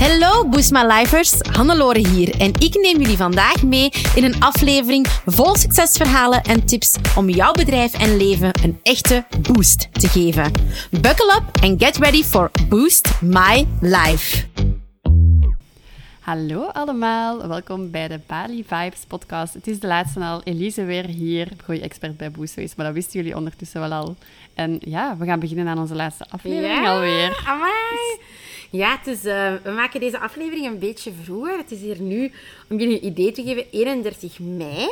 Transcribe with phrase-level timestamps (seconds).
[0.00, 5.06] Hallo Boost My Lifers, Hannelore hier en ik neem jullie vandaag mee in een aflevering
[5.26, 10.52] vol succesverhalen en tips om jouw bedrijf en leven een echte boost te geven.
[10.90, 14.46] Buckle up and get ready for Boost My Life.
[16.20, 19.54] Hallo allemaal, welkom bij de Bali Vibes podcast.
[19.54, 23.36] Het is de laatste al, Elise weer hier, groei-expert bij Boostways, maar dat wisten jullie
[23.36, 24.16] ondertussen wel al.
[24.54, 27.42] En ja, we gaan beginnen aan onze laatste aflevering alweer.
[27.46, 28.18] Amai.
[28.70, 31.56] Ja, het is, eh, we maken deze aflevering een beetje vroeger.
[31.56, 32.32] Het is hier nu,
[32.68, 34.90] om jullie een idee te geven, 31 mei.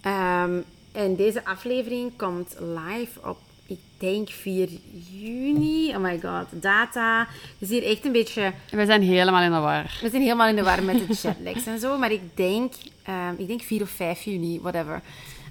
[0.00, 0.60] Ehm,
[0.92, 4.68] en deze aflevering komt live op, ik denk 4
[5.10, 5.94] juni.
[5.94, 7.20] Oh my god, data.
[7.28, 8.52] Het is hier echt een beetje...
[8.70, 9.98] We zijn helemaal in de war.
[10.02, 11.98] We zijn helemaal in de war met de jetlags en zo.
[11.98, 15.02] Maar ik denk, ehm, ik denk 4 of 5 juni, whatever.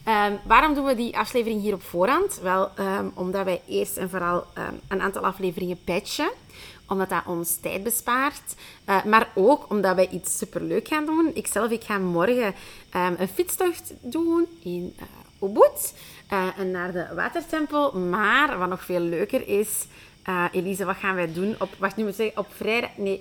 [0.04, 2.40] Ehm, waarom doen we die aflevering hier op voorhand?
[2.44, 2.70] Wel,
[3.14, 4.46] omdat wij eerst en vooral
[4.88, 6.32] een aantal afleveringen patchen.
[6.92, 8.56] Omdat dat ons tijd bespaart.
[8.90, 11.32] Uh, maar ook omdat wij iets superleuk gaan doen.
[11.34, 12.54] Ikzelf, ik ga morgen
[12.92, 15.94] een fietstocht doen in uh, Ubud.
[16.34, 18.00] Uh, en naar de watertempel.
[18.00, 19.86] Maar wat nog veel leuker is...
[20.52, 21.70] Elise, wat gaan wij doen op...
[21.78, 22.90] Wacht, nu moet ik zeggen, op vrijdag...
[22.96, 23.20] Nee,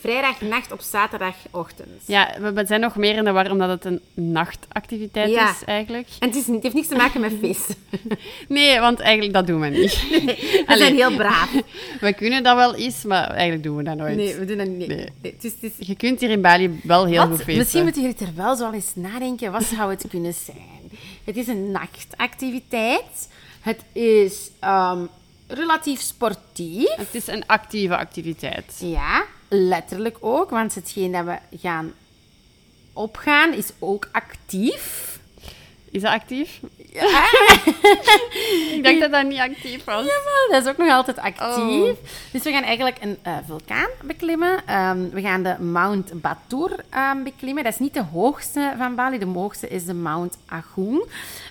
[0.00, 2.02] Vrijdagnacht op zaterdagochtend.
[2.04, 6.08] Ja, we zijn nog meer in de war omdat het een nachtactiviteit is eigenlijk.
[6.18, 7.66] En het, is, het, heeft niks te maken met vis.
[8.48, 10.08] nee, want eigenlijk dat doen we niet.
[10.66, 11.50] we zijn heel braaf.
[12.00, 14.16] We kunnen dat wel eens, maar eigenlijk doen we dat nooit.
[14.16, 14.88] Nee, we doen dat niet.
[14.88, 15.08] Nee.
[15.22, 15.72] nee.
[15.78, 17.56] Je kunt hier in Bali wel heel goed feesten.
[17.56, 19.52] Misschien moeten jullie er wel zo eens nadenken.
[19.52, 20.90] Wat zou het kunnen zijn?
[21.24, 23.28] Het is een nachtactiviteit.
[23.60, 25.08] Het is um,
[25.46, 26.94] relatief sportief.
[26.96, 28.76] Het is een actieve activiteit.
[28.78, 31.92] Ja, letterlijk ook, want hetgeen dat we gaan
[32.92, 35.19] opgaan is ook actief.
[35.90, 36.60] Is dat actief?
[36.92, 37.02] Ja.
[38.74, 40.04] ik dacht dat dat niet actief was.
[40.06, 41.90] Ja, maar dat is ook nog altijd actief.
[41.90, 41.96] Oh.
[42.32, 44.76] Dus we gaan eigenlijk een uh, vulkaan beklimmen.
[44.80, 47.64] Um, we gaan de Mount Batur um, beklimmen.
[47.64, 49.18] Dat is niet de hoogste van Bali.
[49.18, 51.04] De hoogste is de Mount Agung.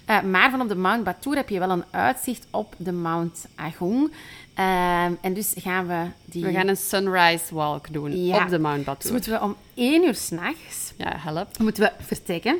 [0.09, 3.45] Uh, maar van op de Mount Batur heb je wel een uitzicht op de Mount
[3.55, 4.11] Agung.
[4.59, 6.45] Um, en dus gaan we die...
[6.45, 8.43] We gaan een sunrise walk doen ja.
[8.43, 9.01] op de Mount Batur.
[9.01, 10.93] Dus moeten we om één uur s'nachts...
[10.97, 11.57] Ja, help.
[11.57, 12.57] Moeten we vertrekken.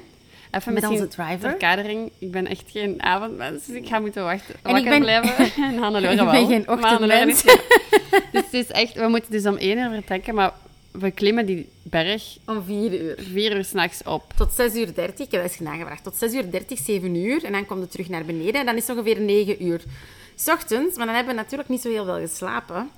[0.51, 1.53] Even met onze driver.
[1.53, 2.11] kadering.
[2.17, 4.55] Ik ben echt geen avondmens, dus ik ga moeten wachten.
[4.63, 4.99] En ik ben...
[4.99, 5.51] blijven.
[5.65, 6.25] En Hannelore wel.
[6.25, 7.43] Ik ben geen ochtendmens.
[8.31, 8.93] dus het is echt...
[8.93, 10.53] We moeten dus om één uur vertrekken, maar
[10.91, 12.37] we klimmen die berg...
[12.45, 13.15] Om vier uur.
[13.17, 14.23] Vier uur s'nachts op.
[14.35, 15.25] Tot zes uur dertig.
[15.25, 16.03] Ik heb eens nagevraagd.
[16.03, 17.43] Tot zes uur dertig, zeven uur.
[17.43, 18.59] En dan komt het terug naar beneden.
[18.59, 19.81] En dan is het ongeveer negen uur.
[20.35, 22.89] S ochtends, maar dan hebben we natuurlijk niet zo heel veel geslapen.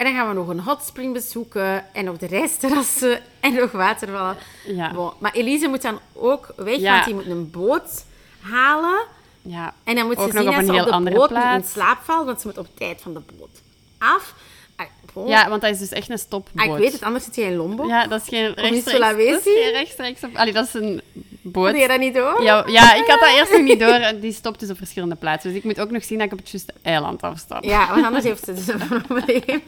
[0.00, 4.36] En dan gaan we nog een hotspring bezoeken en nog de reisterrassen en nog watervallen.
[4.66, 4.92] Ja.
[4.92, 5.12] Bon.
[5.18, 8.04] Maar Elise moet dan ook weg, want die moet een boot
[8.40, 9.06] halen.
[9.42, 9.74] Ja.
[9.84, 11.64] En dan moet ze zien dat ze op de boot plaats.
[11.64, 13.62] in slaap valt, want ze moet op tijd van de boot
[13.98, 14.34] af.
[14.76, 16.64] Ah, ja, want dat is dus echt een stopboot.
[16.64, 17.88] Ah, ik weet het, anders zit je in Lombok.
[17.88, 19.16] Ja, dat is geen rechtstreeks...
[19.16, 20.36] Dat is geen rechtstreeks op...
[20.36, 21.02] Allee, dat is een
[21.42, 21.70] boot.
[21.70, 22.42] Had je dat niet door?
[22.42, 24.12] Ja, ja ik had dat eerst nog niet door.
[24.20, 25.50] Die stopt dus op verschillende plaatsen.
[25.50, 27.64] Dus ik moet ook nog zien dat ik op het juiste eiland afstap.
[27.64, 29.62] Ja, want anders heeft ze dus een probleem.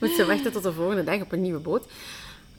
[0.00, 1.86] Moet ze wachten tot de volgende dag op een nieuwe boot.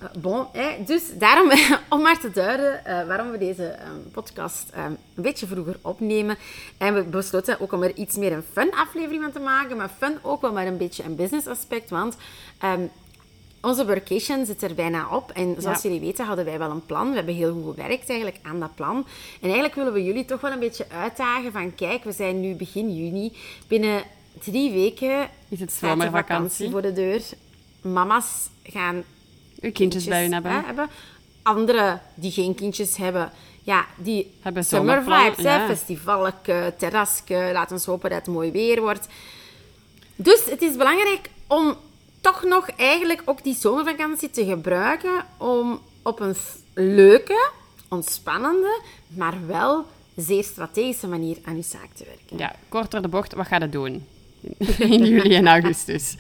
[0.01, 0.45] Uh, bon,
[0.85, 1.51] dus daarom,
[1.89, 6.37] om maar te duiden uh, waarom we deze um, podcast um, een beetje vroeger opnemen.
[6.77, 9.77] En we besloten ook om er iets meer een fun aflevering van te maken.
[9.77, 11.89] Maar fun ook wel maar een beetje een business aspect.
[11.89, 12.17] Want
[12.63, 12.91] um,
[13.67, 15.31] onze workation zit er bijna op.
[15.31, 17.09] En zoals jullie weten hadden wij wel een plan.
[17.09, 18.95] We hebben heel goed gewerkt eigenlijk aan dat plan.
[19.33, 21.75] En eigenlijk willen we jullie toch wel een beetje uitdagen van...
[21.75, 23.33] Kijk, we zijn nu begin juni.
[23.67, 24.03] Binnen
[24.39, 27.21] drie weken is het zomervakantie voor de deur.
[27.81, 29.03] Mama's gaan...
[29.59, 30.65] Uw kindjes bij hun hebben.
[30.65, 30.89] hebben.
[31.41, 33.31] Anderen die geen kindjes hebben...
[33.63, 35.67] Ja, die hebben summer vibes, ja.
[35.67, 37.49] festivalke, terrasje.
[37.53, 39.07] Laten we hopen dat het mooi weer wordt.
[40.15, 41.77] Dus het is belangrijk om
[42.31, 46.35] toch nog eigenlijk ook die zomervakantie te gebruiken om op een
[46.73, 47.49] leuke,
[47.87, 52.37] ontspannende, maar wel zeer strategische manier aan je zaak te werken.
[52.37, 54.05] Ja, kort door de bocht, wat ga je doen?
[54.77, 56.15] In juli en augustus.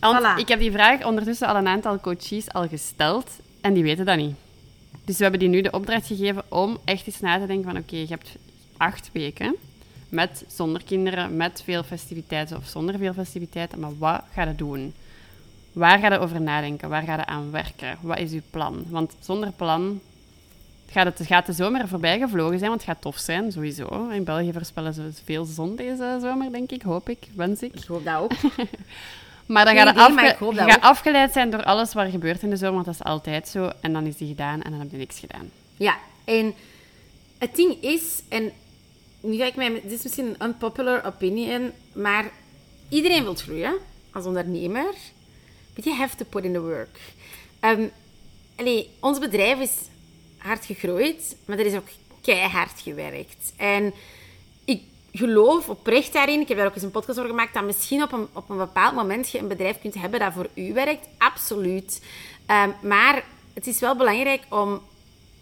[0.00, 4.04] Want ik heb die vraag ondertussen al een aantal coaches al gesteld en die weten
[4.04, 4.34] dat niet.
[5.04, 7.80] Dus we hebben die nu de opdracht gegeven om echt eens na te denken van
[7.80, 8.36] oké, je hebt
[8.76, 9.54] acht weken
[10.08, 14.94] met zonder kinderen, met veel festiviteiten of zonder veel festiviteiten, maar wat ga je doen?
[15.74, 16.88] Waar ga je over nadenken?
[16.88, 17.98] Waar ga je aan werken?
[18.00, 18.84] Wat is uw plan?
[18.88, 20.00] Want zonder plan
[20.90, 24.08] gaat, het, gaat de zomer voorbij gevlogen zijn, want het gaat tof zijn, sowieso.
[24.08, 26.82] In België voorspellen ze veel zon deze zomer, denk ik.
[26.82, 27.74] Hoop ik, wens ik.
[27.74, 28.32] Ik hoop dat ook.
[29.46, 32.74] maar dan gaat je, gaat afgeleid zijn door alles wat er gebeurt in de zomer,
[32.74, 33.70] want dat is altijd zo.
[33.80, 35.50] En dan is die gedaan en dan heb je niks gedaan.
[35.76, 36.54] Ja, en
[37.38, 38.52] het ding is, en
[39.20, 42.30] nu ga ik mij, dit is misschien een unpopular opinion, maar
[42.88, 43.74] iedereen wil groeien
[44.12, 44.94] als ondernemer.
[45.74, 46.98] But you have to put in the work.
[47.60, 47.90] Um,
[48.56, 49.72] allee, ons bedrijf is
[50.38, 51.88] hard gegroeid, maar er is ook
[52.22, 53.52] keihard gewerkt.
[53.56, 53.94] En
[54.64, 54.82] ik
[55.12, 58.12] geloof oprecht daarin, ik heb daar ook eens een podcast over gemaakt, dat misschien op
[58.12, 61.06] een, op een bepaald moment je een bedrijf kunt hebben dat voor u werkt.
[61.18, 62.02] Absoluut.
[62.50, 63.24] Um, maar
[63.54, 64.80] het is wel belangrijk om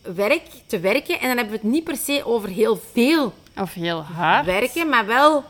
[0.03, 1.21] werk te werken.
[1.21, 4.89] En dan hebben we het niet per se over heel veel of heel hard werken,
[4.89, 5.45] maar wel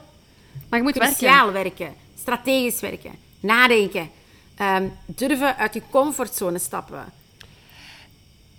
[0.68, 1.94] maar je moet cruciaal werken.
[2.18, 4.10] strategisch werken, nadenken,
[4.60, 7.04] um, durven uit je comfortzone stappen.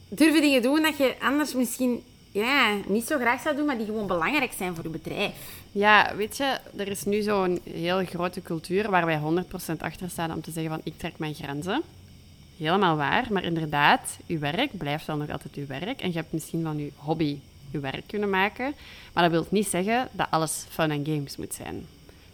[0.10, 3.86] Durven dingen doen dat je anders misschien ja, niet zo graag zou doen, maar die
[3.86, 5.31] gewoon belangrijk zijn voor je bedrijf.
[5.72, 9.19] Ja, weet je, er is nu zo'n heel grote cultuur waar wij
[9.75, 11.81] 100% achter staan om te zeggen van ik trek mijn grenzen.
[12.57, 16.01] Helemaal waar, maar inderdaad, uw werk blijft wel nog altijd uw werk.
[16.01, 17.40] En je hebt misschien van uw hobby
[17.72, 18.74] uw werk kunnen maken.
[19.13, 21.86] Maar dat wil niet zeggen dat alles fun en games moet zijn.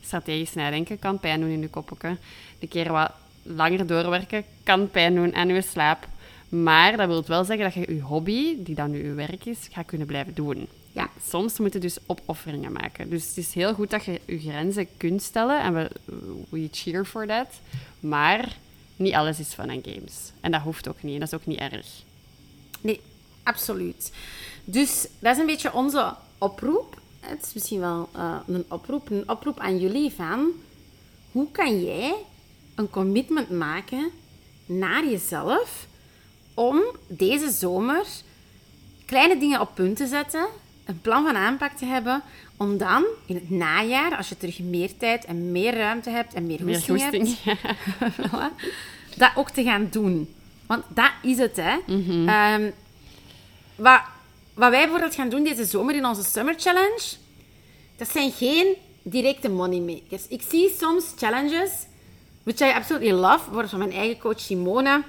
[0.02, 2.20] Strategisch nadenken kan pijn doen in de koppelken.
[2.60, 3.12] De keer wat
[3.56, 6.08] langer doorwerken kan pijn doen aan uw slaap.
[6.50, 9.68] Maar dat wil wel zeggen dat je je hobby, die dan nu uw werk is,
[9.72, 10.68] gaat kunnen blijven doen.
[10.92, 11.10] Ja.
[11.28, 13.10] Soms moet je dus opofferingen maken.
[13.10, 15.62] Dus het is heel goed dat je je grenzen kunt stellen.
[15.62, 15.90] En we,
[16.50, 17.48] we cheer for that.
[18.00, 18.58] Maar
[18.96, 20.32] niet alles is fun en games.
[20.42, 21.14] En dat hoeft ook niet.
[21.14, 21.88] En dat is ook niet erg.
[22.82, 23.02] Nee,
[23.44, 24.12] absoluut.
[24.64, 27.00] Dus dat is een beetje onze oproep.
[27.20, 29.10] Het is misschien wel uh, een oproep.
[29.10, 30.52] Een oproep aan jullie van...
[31.32, 32.16] Hoe kan jij
[32.80, 34.12] een commitment maken
[34.66, 35.88] naar jezelf
[36.54, 38.06] om deze zomer
[39.06, 40.48] kleine dingen op punt te zetten,
[40.86, 42.24] een plan van aanpak te hebben,
[42.58, 46.46] om dan in het najaar, als je terug meer tijd en meer ruimte hebt en
[46.46, 47.60] meer hoesting, hebt,
[49.18, 50.34] dat ook te gaan doen.
[50.66, 51.78] Want dat is het, hè.
[51.86, 52.72] Mm
[53.76, 54.02] wat,
[54.54, 57.02] wat wij bijvoorbeeld gaan doen deze zomer in onze Summer Challenge,
[57.98, 60.28] dat zijn geen directe moneymakers.
[60.28, 61.72] Ik zie soms challenges,
[62.44, 65.04] which I absolutely love, bijvoorbeeld van mijn eigen coach Simone,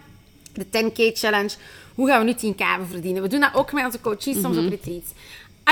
[0.52, 1.50] de 10K Challenge.
[1.94, 3.22] Hoe gaan we nu 10K verdienen?
[3.22, 4.68] We doen dat ook met onze coaches soms op mhm.
[4.68, 5.10] retreats.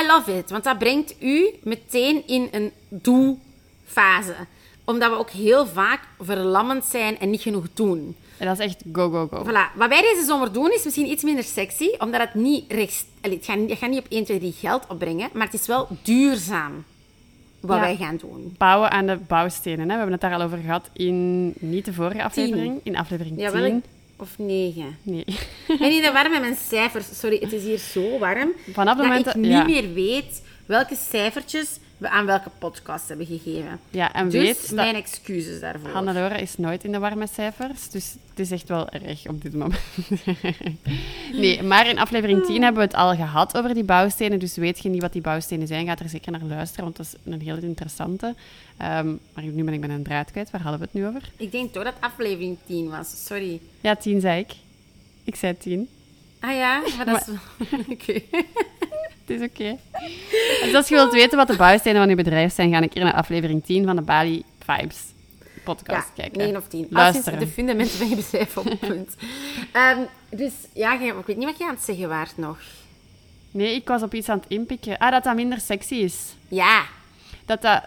[0.03, 4.35] I love it, want dat brengt u meteen in een doe-fase.
[4.85, 8.17] Omdat we ook heel vaak verlammend zijn en niet genoeg doen.
[8.37, 9.45] En dat is echt go, go, go.
[9.45, 9.77] Voilà.
[9.77, 13.05] Wat wij deze zomer doen is misschien iets minder sexy, omdat het niet rechts...
[13.21, 15.89] het, gaat, het gaat niet op 1, 2, 3 geld opbrengen, maar het is wel
[16.03, 16.85] duurzaam
[17.61, 18.55] wat wij gaan doen.
[18.59, 19.81] Bouwen aan de bouwstenen.
[19.81, 19.87] Hè?
[19.87, 23.51] We hebben het daar al over gehad in niet de vorige aflevering, in aflevering ja,
[23.51, 23.83] 10.
[24.17, 24.97] Of 9.
[25.03, 25.25] Nee.
[25.69, 27.19] Ik ben niet warm met mijn cijfers.
[27.19, 28.53] Sorry, het is hier zo warm.
[28.73, 33.27] Vanaf het moment dat ik niet meer weet welke cijfertjes we aan welke podcast hebben
[33.27, 33.81] gegeven.
[33.91, 35.91] Ja, en dus weet mijn excuses daarvoor.
[35.91, 39.53] Hannelore is nooit in de warme cijfers, dus het is echt wel erg op dit
[39.53, 39.81] moment.
[41.33, 44.79] nee, maar in aflevering 10 hebben we het al gehad over die bouwstenen, dus weet
[44.79, 47.41] je niet wat die bouwstenen zijn, gaat er zeker naar luisteren, want dat is een
[47.41, 48.27] heel interessante.
[48.27, 50.51] Um, maar nu ben ik bij een draad kwijt.
[50.51, 51.31] Waar hadden we het nu over?
[51.37, 53.61] Ik denk toch dat aflevering 10 was, sorry.
[53.81, 54.53] Ja, 10 zei ik.
[55.25, 55.89] Ik zei 10.
[56.41, 57.35] Ah ja, maar dat is...
[57.93, 58.23] Oké
[59.29, 59.79] het is oké.
[60.65, 63.05] Dus als je wilt weten wat de bouwstenen van je bedrijf zijn, ga ik hier
[63.05, 64.97] naar aflevering 10 van de Bali Vibes
[65.75, 66.39] podcast ja, kijken.
[66.39, 66.87] 9 of 10.
[66.91, 67.39] Luisteren.
[67.39, 69.15] de fundamenten van je bedrijf op punt.
[69.73, 72.59] um, dus ja, ik weet niet wat je aan het zeggen waard nog.
[73.51, 74.99] Nee, ik was op iets aan het inpikken.
[74.99, 76.17] Ah, dat dat minder sexy is.
[76.49, 76.85] Ja.
[77.45, 77.83] Dat dat...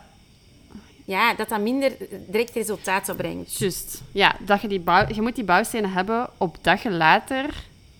[1.05, 1.91] Ja, dat dat minder
[2.27, 3.57] direct resultaat opbrengt.
[3.57, 4.01] Juist.
[4.11, 7.45] Ja, dat je, die bouw, je moet die bouwstenen hebben opdat je later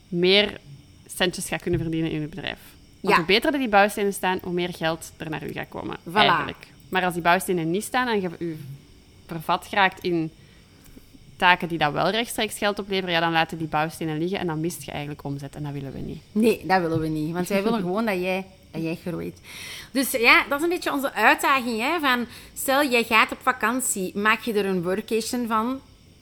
[0.08, 0.60] meer
[1.16, 2.60] centjes gaat kunnen verdienen in je bedrijf.
[3.02, 5.98] Want hoe beter die bouwstenen staan, hoe meer geld er naar u gaat komen.
[6.14, 6.68] Eigenlijk.
[6.90, 8.60] Maar als die bouwstenen niet staan en je u
[9.26, 10.32] vervat geraakt in
[11.36, 14.60] taken die dat wel rechtstreeks geld opleveren, ja, dan laten die bouwstenen liggen en dan
[14.60, 15.56] mist je eigenlijk omzet.
[15.56, 16.22] En dat willen we niet.
[16.32, 17.34] Nee, dat willen we niet.
[17.34, 19.40] Want wij willen gewoon dat jij, dat jij groeit.
[19.92, 21.80] Dus ja, dat is een beetje onze uitdaging.
[21.80, 24.18] Hè, van, stel, jij gaat op vakantie.
[24.18, 25.80] Maak je er een workation van?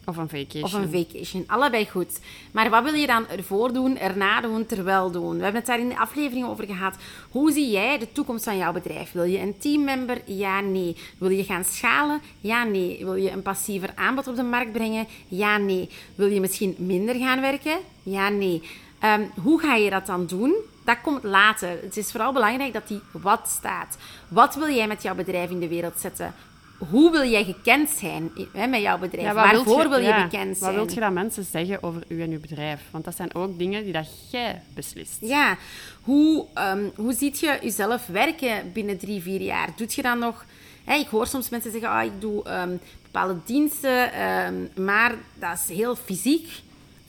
[0.10, 0.64] Of een vacation.
[0.64, 1.44] Of een vacation.
[1.48, 2.20] Allebei goed.
[2.52, 5.38] Maar wat wil je dan ervoor doen, erna doen, terwijl doen?
[5.38, 6.96] We hebben het daar in de aflevering over gehad.
[7.32, 9.12] Hoe zie jij de toekomst van jouw bedrijf?
[9.12, 10.22] Wil je een teammember?
[10.26, 10.96] Ja, nee.
[11.18, 12.22] Wil je gaan schalen?
[12.40, 12.98] Ja, nee.
[13.06, 15.08] Wil je een passiever aanbod op de markt brengen?
[15.28, 15.90] Ja, nee.
[16.16, 17.78] Wil je misschien minder gaan werken?
[18.04, 18.62] Ja, nee.
[19.00, 20.56] Ehm, hoe ga je dat dan doen?
[20.86, 21.70] Dat komt later.
[21.82, 23.98] Het is vooral belangrijk dat die wat staat.
[24.28, 26.34] Wat wil jij met jouw bedrijf in de wereld zetten?
[26.80, 29.34] Hoe wil jij gekend zijn hè, met jouw bedrijf?
[29.34, 30.76] Waarvoor wil je, bekend zijn?
[30.76, 32.82] Wat wil je dat mensen zeggen over u en uw bedrijf?
[32.92, 35.18] Want dat zijn ook dingen die dat jij beslist.
[35.22, 35.58] Ja.
[36.02, 39.70] Hoe, um, hoe ziet je jezelf werken binnen drie, vier jaar?
[39.76, 40.46] Doet je dan nog...
[40.84, 45.60] Hè, ik hoor soms mensen zeggen, ah, ik doe ehm, bepaalde diensten, ehm, maar dat
[45.68, 46.48] is heel fysiek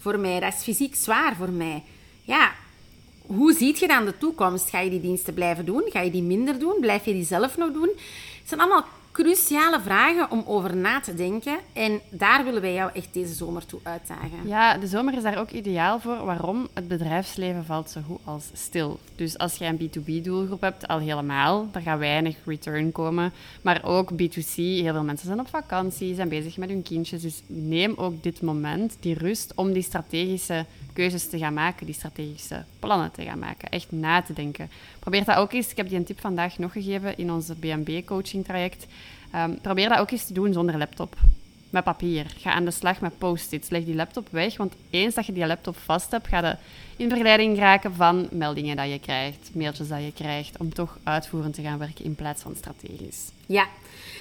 [0.00, 0.41] voor mij.
[0.41, 1.83] Dat is fysiek zwaar voor mij.
[2.23, 2.53] Ja,
[3.27, 4.71] hoe ziet je dan de toekomst?
[4.71, 5.83] Ga je die diensten blijven doen?
[5.87, 6.77] Ga je die minder doen?
[6.81, 7.91] Blijf je die zelf nog doen?
[8.39, 11.59] Het zijn allemaal cruciale vragen om over na te denken.
[11.73, 14.47] En daar willen wij jou echt deze zomer toe uitdagen.
[14.49, 16.25] Ja, de zomer is daar ook ideaal voor.
[16.25, 16.69] Waarom?
[16.75, 18.99] Het bedrijfsleven valt zo goed als stil.
[19.17, 23.33] Dus als jij een B2B-doelgroep hebt, al helemaal, daar gaat weinig return komen.
[23.62, 27.23] Maar ook B2C, heel veel mensen zijn op vakantie, zijn bezig met hun kindjes.
[27.23, 31.95] Dus neem ook dit moment, die rust, om die strategische keuzes te gaan maken, die
[31.95, 33.69] strategische plannen te gaan maken.
[33.69, 34.71] Echt na te denken.
[34.99, 35.71] Probeer dat ook eens.
[35.71, 38.87] Ik heb die een tip vandaag nog gegeven in onze BNB-coaching traject.
[39.30, 41.16] Ehm, probeer dat ook eens te doen zonder laptop.
[41.70, 42.26] Met papier.
[42.37, 43.68] Ga aan de slag met post-its.
[43.68, 46.56] Leg die laptop weg, want eens dat je die laptop vast hebt, ga je
[46.96, 51.54] in verleiding raken van meldingen dat je krijgt, mailtjes dat je krijgt, om toch uitvoerend
[51.54, 53.30] te gaan werken in plaats van strategisch.
[53.46, 53.66] Ja,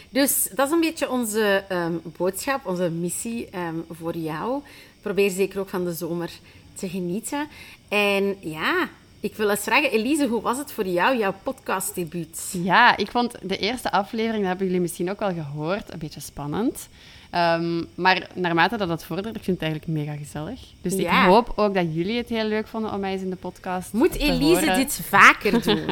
[0.09, 4.61] dus dat is een beetje onze ehm, boodschap, onze missie ehm, voor jou.
[5.01, 6.31] Probeer zeker ook van de zomer
[6.73, 7.47] te genieten.
[7.87, 8.89] En ja,
[9.19, 12.53] ik wil eens vragen, Elise, hoe was het voor jou, jouw podcastdebuut?
[12.63, 16.19] Ja, ik vond de eerste aflevering, dat hebben jullie misschien ook wel gehoord, een beetje
[16.19, 16.89] spannend.
[17.35, 20.59] Um, maar naarmate dat het vordert, ik vind het eigenlijk mega gezellig.
[20.81, 23.35] Dus ik hoop ook dat jullie het heel leuk vonden om mij eens in de
[23.35, 25.85] podcast Moet te Elise dit vaker doen?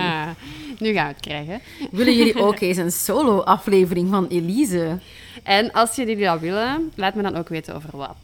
[0.80, 1.62] nu gaan we het krijgen.
[1.92, 5.00] Willen jullie ook eens een solo-aflevering van Elise?
[5.44, 8.18] En als jullie dat willen, laat me dan ook weten over wat.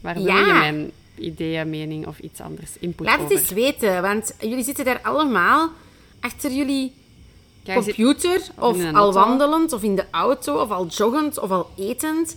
[0.00, 0.90] Waar wil je mijn
[1.20, 5.68] ideeën, mening of iets anders input Laat het eens weten, want jullie zitten daar allemaal
[6.20, 6.92] achter jullie
[7.74, 12.36] computer, of al wandelend, of in de auto, of al joggend, of al etend,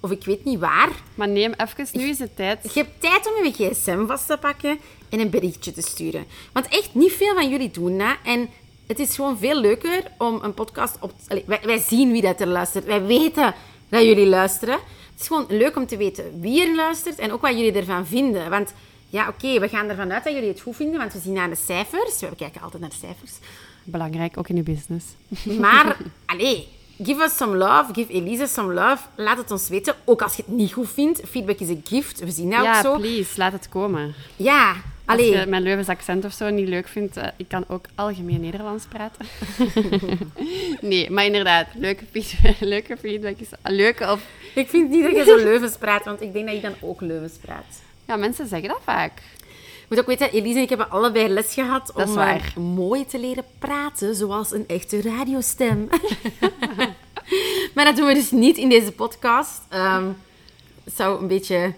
[0.00, 0.90] of ik weet niet waar.
[1.14, 2.74] Maar neem even nu eens de tijd.
[2.74, 6.24] Je hebt tijd om je gsm vast te pakken en een berichtje te sturen.
[6.52, 8.16] Want echt niet veel van jullie doen dat.
[8.24, 8.48] En
[8.86, 11.12] het is gewoon veel leuker om een podcast op...
[11.28, 11.42] te...
[11.46, 12.84] wij, wij zien wie dat er luistert.
[12.84, 13.54] Wij weten
[13.88, 14.78] dat jullie luisteren.
[15.20, 18.06] Het is gewoon leuk om te weten wie er luistert en ook wat jullie ervan
[18.06, 18.50] vinden.
[18.50, 18.72] Want
[19.08, 21.48] ja, oké, we gaan ervan uit dat jullie het goed vinden, want we zien naar
[21.48, 22.20] de cijfers.
[22.20, 23.32] We kijken altijd naar de cijfers.
[23.84, 25.06] Belangrijk, ook in uw business.
[25.60, 25.96] Maar,
[26.26, 26.68] allee,
[27.02, 27.94] give us some love.
[27.94, 29.02] Give Elise some love.
[29.14, 29.94] Laat het ons weten.
[30.04, 31.20] Ook als je het niet goed vindt.
[31.28, 32.20] Feedback is een gift.
[32.20, 32.92] We zien dat ook zo.
[32.92, 34.14] Ja, please, laat het komen.
[34.36, 34.74] Ja,
[35.10, 38.40] als je mijn Leuvens accent of zo niet leuk vindt, uh, ik kan ook algemeen
[38.40, 39.26] Nederlands praten.
[40.90, 44.00] nee, maar inderdaad, leuke feedback, leuke feedback is leuk.
[44.00, 44.22] Of...
[44.54, 47.00] Ik vind niet dat je zo Leuvens praat, want ik denk dat je dan ook
[47.00, 47.82] Leuvens praat.
[48.06, 49.12] Ja, mensen zeggen dat vaak.
[49.58, 53.18] Je moet ook weten, Elise en ik hebben allebei les gehad om uh, mooi te
[53.18, 55.88] leren praten, zoals een echte radiostem.
[57.74, 59.60] maar dat doen we dus niet in deze podcast.
[59.74, 60.16] Um,
[60.84, 61.72] het zou een beetje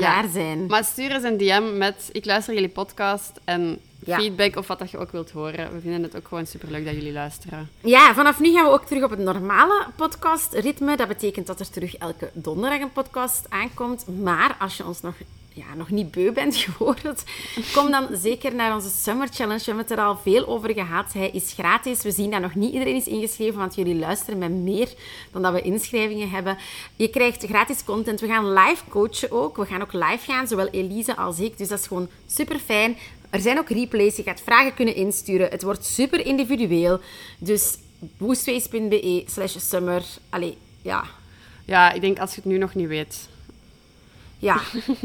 [0.00, 0.66] raar zijn.
[0.66, 4.90] Maar stuur eens een DM met ik luister jullie podcast en feedback of wat dat
[4.90, 5.72] je ook wilt horen.
[5.72, 7.68] We vinden het ook gewoon superleuk dat jullie luisteren.
[7.80, 10.96] Ja, vanaf nu gaan we ook terug op het normale podcastritme.
[10.96, 14.06] Dat betekent dat er terug elke donderdag een podcast aankomt.
[14.22, 15.14] Maar als je ons nog
[15.56, 17.16] ja, nog niet beu bent geworden,
[17.72, 19.58] kom dan zeker naar onze Summer Challenge.
[19.58, 21.12] We hebben het er al veel over gehad.
[21.12, 22.02] Hij is gratis.
[22.02, 24.88] We zien dat nog niet iedereen is ingeschreven, want jullie luisteren met meer
[25.32, 26.56] dan dat we inschrijvingen hebben.
[26.96, 28.20] Je krijgt gratis content.
[28.20, 29.56] We gaan live coachen ook.
[29.56, 31.58] We gaan ook live gaan, zowel Elise als ik.
[31.58, 32.96] Dus dat is gewoon super fijn.
[33.30, 34.16] Er zijn ook replays.
[34.16, 35.50] Je gaat vragen kunnen insturen.
[35.50, 37.00] Het wordt super individueel.
[37.38, 40.04] Dus boostface.be slash summer.
[40.28, 41.04] Allee, ja.
[41.64, 43.28] Ja, ik denk als je het nu nog niet weet
[44.38, 44.60] ja,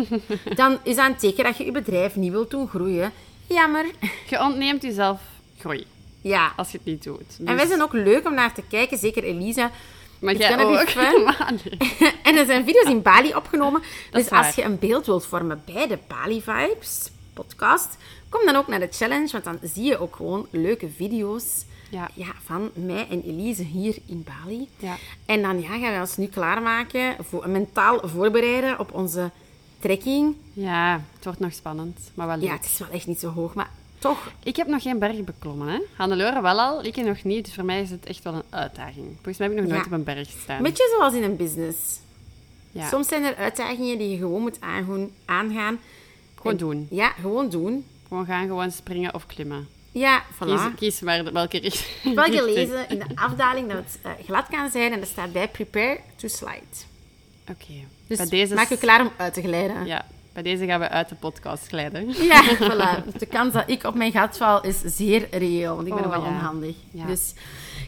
[0.55, 3.11] dan is dat een teken dat je je bedrijf niet wilt doen groeien.
[3.47, 3.85] Jammer.
[4.29, 5.19] Je ontneemt jezelf
[5.59, 5.85] groei.
[6.21, 6.53] Ja.
[6.55, 7.17] Als je het niet doet.
[7.37, 7.47] Dus...
[7.47, 9.71] En wij zijn ook leuk om naar te kijken, zeker Elisa.
[10.19, 10.79] Maar jij ook.
[12.27, 13.81] en er zijn video's in Bali opgenomen.
[14.11, 17.97] dus als je een beeld wilt vormen bij de Bali Vibes podcast,
[18.29, 22.09] kom dan ook naar de challenge, want dan zie je ook gewoon leuke video's ja.
[22.13, 24.67] Ja, van mij en Elise hier in Bali.
[24.77, 24.95] Ja.
[25.25, 29.31] En dan ja, gaan we ons nu klaarmaken, voor, mentaal voorbereiden op onze
[29.79, 30.35] trekking.
[30.53, 32.47] Ja, het wordt nog spannend, maar wel leuk.
[32.47, 33.69] Ja, het is wel echt niet zo hoog, maar
[33.99, 34.31] toch.
[34.43, 35.79] Ik heb nog geen berg beklommen, hè.
[35.95, 37.45] Hannelore wel al, ik nog niet.
[37.45, 39.07] Dus voor mij is het echt wel een uitdaging.
[39.13, 40.63] Volgens mij heb ik nog nooit op een berg gestaan.
[40.63, 41.99] Beetje zoals in een business.
[42.71, 42.87] Ja.
[42.87, 44.59] Soms zijn er uitdagingen die je gewoon moet
[45.25, 45.79] aangaan.
[46.35, 46.87] Gewoon doen.
[46.89, 47.85] Ja, gewoon doen.
[48.07, 49.67] Gewoon gaan, gewoon springen of klimmen.
[49.91, 50.75] Ja, voilà.
[50.75, 52.13] Kies, kies maar welke richting.
[52.13, 55.05] Ik heb wel gelezen in de afdaling dat het uh, glad kan zijn en er
[55.05, 56.89] staat bij prepare to slide.
[57.41, 57.51] Oké.
[57.51, 57.87] Okay.
[58.07, 59.85] Dus bij deze maak je klaar om uit te glijden.
[59.85, 62.13] Ja, bij deze gaan we uit de podcast glijden.
[62.23, 63.17] Ja, voilà.
[63.17, 66.09] De kans dat ik op mijn gat val is zeer reëel, want ik ben oh,
[66.09, 66.75] wel onhandig.
[66.91, 67.05] Ja.
[67.05, 67.33] Dus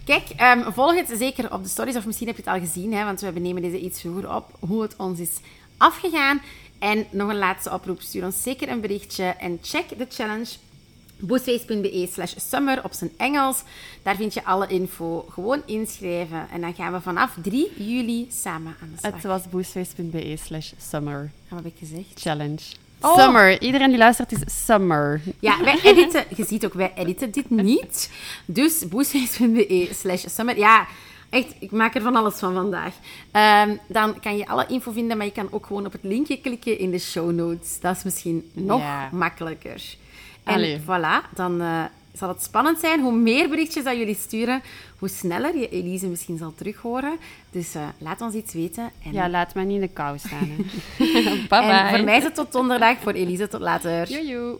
[0.06, 2.94] kijk, um, volg het zeker op de stories, of misschien heb je het al gezien,
[2.94, 5.38] hè, want we nemen deze iets vroeger op, hoe het ons is
[5.78, 6.42] afgegaan.
[6.80, 10.52] En nog een laatste oproep, stuur ons zeker een berichtje en check de challenge
[11.28, 13.64] boostface.be slash summer op zijn Engels.
[14.02, 15.26] Daar vind je alle info.
[15.30, 16.48] Gewoon inschrijven.
[16.52, 19.14] En dan gaan we vanaf 3 juli samen aan de slag.
[19.14, 21.32] Het was boostface.be slash summer.
[21.48, 22.22] Wat heb ik gezegd?
[22.22, 22.62] Challenge.
[23.02, 23.18] Oh.
[23.18, 23.62] Summer.
[23.62, 25.22] Iedereen die luistert is summer.
[25.40, 26.24] Ja, wij editen.
[26.36, 28.12] Je ziet ook, wij editen dit niet.
[28.46, 30.58] Dus boostface.be slash summer.
[30.58, 30.88] Ja,
[31.34, 32.94] Echt, ik maak er van alles van vandaag.
[33.32, 36.42] Ehm, dan kan je alle info vinden, maar je kan ook gewoon op het linkje
[36.42, 37.80] klikken in de show notes.
[37.80, 39.96] Dat is misschien nog makkelijker.
[40.44, 40.80] En Allee.
[40.80, 41.84] voilà, dan uh,
[42.14, 43.02] zal het spannend zijn.
[43.02, 44.62] Hoe meer berichtjes dat jullie sturen,
[45.00, 47.18] hoe sneller je Elise misschien zal terughoren.
[47.52, 48.92] Dus uh, laat ons iets weten.
[49.04, 49.14] En...
[49.14, 50.56] Ja, laat mij niet in de kou staan.
[50.98, 51.58] bye bye.
[51.60, 54.10] En voor mij is het tot donderdag, voor Elise tot later.
[54.10, 54.60] Joejoe.